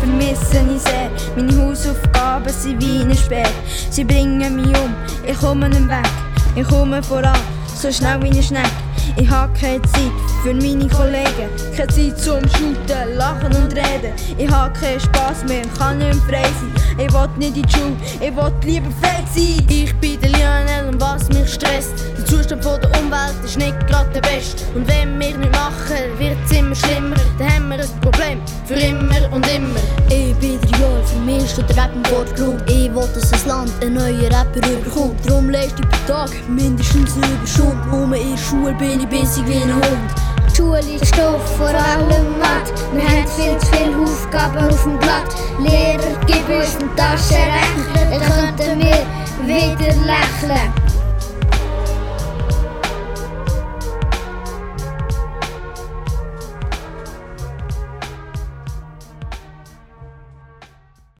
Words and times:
Vermissen 0.00 0.76
ich 0.76 0.82
sehr. 0.82 1.10
Meine 1.36 1.56
Hausaufgaben 1.60 2.52
sind 2.52 2.82
wie 2.82 3.00
ein 3.00 3.16
Speer. 3.16 3.48
Sie 3.90 4.04
bringen 4.04 4.56
mich 4.56 4.66
um, 4.78 4.94
ich 5.26 5.38
komme 5.38 5.68
nicht 5.68 5.88
weg. 5.88 6.08
Ich 6.54 6.66
komme 6.66 7.02
voran, 7.02 7.38
so 7.78 7.92
schnell 7.92 8.20
wie 8.22 8.28
ein 8.28 8.42
Schneck. 8.42 8.70
Ich 9.16 9.28
habe 9.30 9.52
keine 9.58 9.80
Zeit 9.82 10.12
für 10.42 10.52
meine 10.52 10.88
Kollegen. 10.88 11.48
Keine 11.76 11.88
Zeit 11.88 12.18
zum 12.18 12.40
Shooten, 12.50 13.16
Lachen 13.16 13.54
und 13.54 13.72
Reden. 13.72 14.12
Ich 14.36 14.50
habe 14.50 14.72
keinen 14.78 15.00
Spass 15.00 15.44
mehr, 15.46 15.62
kann 15.78 15.98
nicht 15.98 16.18
frei 16.28 16.42
sein. 16.42 16.72
Ich 16.98 17.12
will 17.12 17.28
nicht 17.36 17.56
in 17.56 17.62
die 17.62 17.72
Schule, 17.72 17.96
ich 18.20 18.36
will 18.36 18.52
lieber 18.64 18.90
frei 19.00 19.24
sein. 19.32 19.66
Ich 19.68 19.94
bin 19.96 20.20
der 20.20 20.30
Lionel 20.30 20.88
und 20.92 21.00
was 21.00 21.28
mich 21.28 21.52
stresst. 21.54 21.92
Der 22.16 22.26
Zustand 22.26 22.64
von 22.64 22.80
der 22.80 22.90
Umwelt 23.00 23.34
ist 23.44 23.56
nicht 23.56 23.86
gerade 23.86 24.10
der 24.10 24.22
beste. 24.22 24.64
Und 24.74 24.88
wenn 24.88 25.18
wir 25.18 25.36
nicht 25.36 25.52
machen, 25.52 26.18
wird 26.18 26.36
es 26.44 26.58
immer 26.58 26.74
schlimmer. 26.74 27.16
Dann 27.38 27.57
wir 27.70 27.80
ein 27.80 28.00
Problem, 28.00 28.40
für 28.64 28.74
immer 28.74 29.32
und 29.32 29.46
immer. 29.54 29.80
Ich 30.08 30.34
bin 30.36 30.58
der 30.60 30.78
Joel, 30.78 31.02
für 31.04 31.18
mich 31.20 31.50
steht 31.50 31.68
der 31.70 31.84
Rap 31.84 31.90
im 31.94 32.04
Vordergrund. 32.04 32.62
Ich 32.70 32.92
will, 32.94 33.08
dass 33.14 33.30
das 33.30 33.46
Land 33.46 33.70
einen 33.82 33.94
neuen 33.94 34.32
Rapper 34.32 34.66
überkommt. 34.68 35.18
Darum 35.26 35.50
leiste 35.50 35.82
ich 35.82 35.88
pro 35.88 36.12
Tag 36.12 36.30
mindestens 36.48 37.14
eine 37.16 37.26
Überstunde. 37.26 37.88
Nur 37.90 38.16
in 38.16 38.30
der 38.30 38.38
Schule 38.38 38.74
bin 38.74 39.00
ich 39.00 39.08
bissig 39.08 39.46
wie 39.46 39.56
ein 39.56 39.74
Hund. 39.74 40.10
Die 40.50 40.56
Schule 40.56 40.80
ist 40.80 41.06
Stoff, 41.08 41.56
vor 41.56 41.68
allem 41.68 42.38
Mathe. 42.38 42.72
Wir 42.92 43.02
haben 43.02 43.26
viel 43.36 43.58
zu 43.58 43.66
viele 43.66 44.02
Aufgaben 44.02 44.58
auf 44.58 44.82
dem 44.82 44.98
Blatt. 44.98 45.34
Lehrer, 45.60 46.18
gib 46.26 46.48
uns 46.48 46.76
eine 46.76 46.94
Taschenrechner, 46.96 48.10
dann 48.10 48.56
könnten 48.56 48.80
wir 48.80 49.46
wieder 49.46 49.94
lächeln. 50.06 50.77